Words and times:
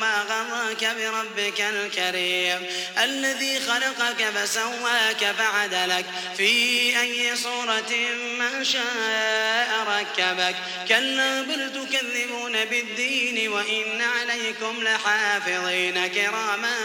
ما 0.00 0.24
غرك 0.28 0.96
بربك 0.96 1.60
الكريم. 1.60 2.66
الذي 3.02 3.60
خلقك 3.60 4.24
فسواك 4.34 5.34
فعدلك. 5.38 6.04
في 6.36 7.00
أي 7.00 7.36
صورة 7.36 7.92
ما 8.38 8.64
شاء 8.64 9.86
ركبك. 9.88 10.54
كلا 10.88 11.42
بل 11.42 11.72
تكذبون 11.72 12.64
بالدين 12.64 13.48
وإن 13.48 14.02
عليكم 14.02 14.84
لحافظين. 14.84 16.06
كراما 16.06 16.76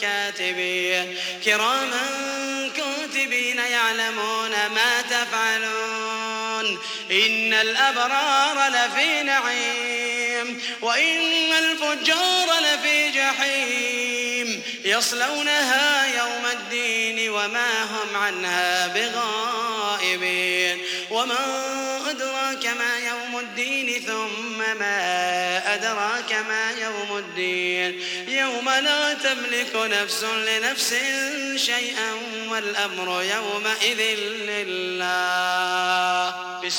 كاتبين. 0.00 1.16
كراما 1.44 2.06
كاتبين 2.76 3.58
يعلمون 3.58 4.50
ما 4.50 5.02
تفعلون. 5.10 6.78
إن 7.10 7.54
الأبرار 7.54 8.68
لفي 8.68 9.22
نعيم. 9.22 9.83
وإن 10.82 11.52
الفجار 11.52 12.48
لفي 12.60 13.10
جحيم 13.10 14.62
يصلونها 14.84 16.06
يوم 16.16 16.46
الدين 16.52 17.30
وما 17.30 17.82
هم 17.82 18.16
عنها 18.16 18.86
بغائبين 18.86 20.78
وما 21.10 21.38
أدراك 22.10 22.66
ما 22.66 22.98
يوم 23.08 23.38
الدين 23.38 24.02
ثم 24.06 24.58
ما 24.78 25.74
أدراك 25.74 26.32
ما 26.32 26.70
يوم 26.82 27.18
الدين 27.18 28.00
يوم 28.28 28.70
لا 28.70 29.14
تملك 29.14 29.76
نفس 29.76 30.24
لنفس 30.24 30.94
شيئا 31.56 32.14
والأمر 32.48 33.22
يومئذ 33.22 34.00
لله 34.48 35.33